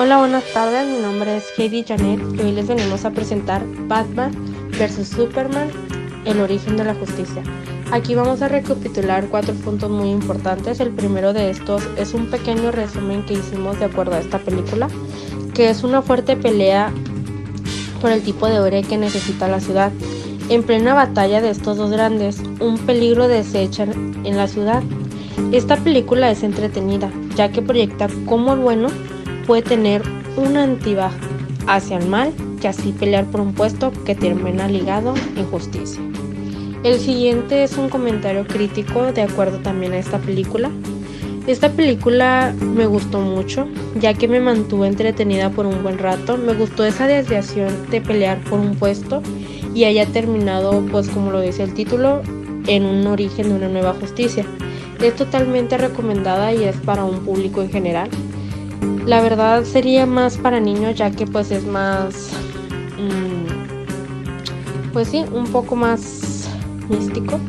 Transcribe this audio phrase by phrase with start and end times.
[0.00, 0.86] Hola, buenas tardes.
[0.86, 4.30] Mi nombre es Heidi Janet y hoy les venimos a presentar Batman
[4.78, 5.68] vs Superman,
[6.24, 7.42] el origen de la justicia.
[7.90, 10.78] Aquí vamos a recapitular cuatro puntos muy importantes.
[10.78, 14.86] El primero de estos es un pequeño resumen que hicimos de acuerdo a esta película,
[15.52, 16.92] que es una fuerte pelea
[18.00, 19.90] por el tipo de héroe que necesita la ciudad.
[20.48, 24.80] En plena batalla de estos dos grandes, un peligro desecha en la ciudad.
[25.50, 28.90] Esta película es entretenida, ya que proyecta cómo el bueno
[29.48, 30.02] puede tener
[30.36, 31.16] una antibaja
[31.66, 36.02] hacia el mal y así pelear por un puesto que termina ligado en justicia.
[36.84, 40.70] El siguiente es un comentario crítico de acuerdo también a esta película.
[41.46, 43.66] Esta película me gustó mucho,
[43.98, 46.36] ya que me mantuvo entretenida por un buen rato.
[46.36, 49.22] Me gustó esa desviación de pelear por un puesto
[49.74, 52.20] y haya terminado, pues como lo dice el título,
[52.66, 54.44] en un origen de una nueva justicia.
[55.00, 58.10] Es totalmente recomendada y es para un público en general.
[59.06, 62.30] La verdad sería más para niños ya que pues es más,
[62.98, 66.48] mm, pues sí, un poco más
[66.88, 67.40] místico.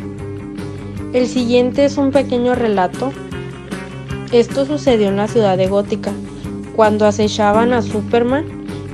[1.12, 3.12] El siguiente es un pequeño relato.
[4.31, 6.12] Esto sucedió en la ciudad de Gótica,
[6.76, 8.46] cuando acechaban a Superman.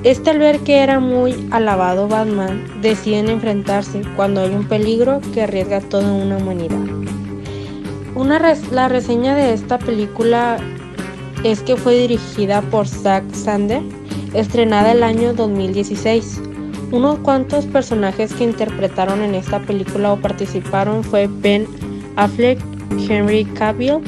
[0.03, 5.41] Este al ver que era muy alabado Batman, deciden enfrentarse cuando hay un peligro que
[5.41, 6.79] arriesga toda una humanidad.
[8.15, 8.39] Una
[8.71, 10.57] la reseña de esta película
[11.45, 13.83] es que fue dirigida por Zack Sander,
[14.33, 16.41] estrenada el año 2016.
[16.91, 21.67] Unos cuantos personajes que interpretaron en esta película o participaron fue Ben
[22.15, 22.59] Affleck,
[23.07, 23.99] Henry Cavill,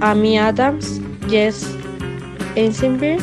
[0.00, 1.70] Amy Adams, Jess
[2.56, 3.22] Eisenberg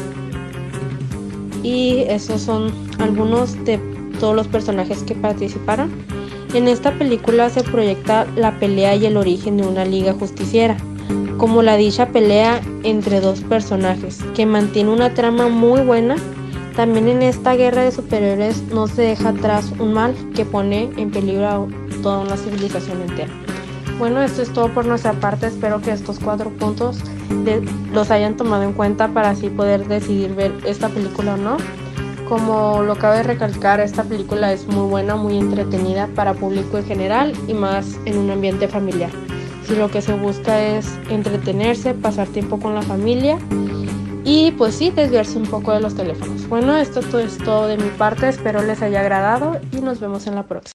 [1.63, 3.77] y esos son algunos de
[4.21, 5.91] todos los personajes que participaron.
[6.53, 10.77] En esta película se proyecta la pelea y el origen de una liga justiciera
[11.37, 16.15] como la dicha pelea entre dos personajes, que mantiene una trama muy buena.
[16.75, 21.11] También en esta guerra de superhéroes no se deja atrás un mal que pone en
[21.11, 21.67] peligro a
[22.01, 23.31] toda una civilización entera.
[23.99, 25.47] Bueno, esto es todo por nuestra parte.
[25.47, 26.99] Espero que estos cuatro puntos
[27.93, 31.57] los hayan tomado en cuenta para así poder decidir ver esta película o no.
[32.27, 37.33] Como lo cabe recalcar, esta película es muy buena, muy entretenida para público en general
[37.47, 39.11] y más en un ambiente familiar
[39.65, 43.37] si lo que se busca es entretenerse, pasar tiempo con la familia
[44.25, 46.47] y pues sí, desviarse un poco de los teléfonos.
[46.47, 50.35] Bueno, esto es todo de mi parte, espero les haya agradado y nos vemos en
[50.35, 50.71] la próxima.